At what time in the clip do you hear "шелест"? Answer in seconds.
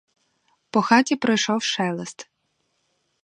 1.63-2.29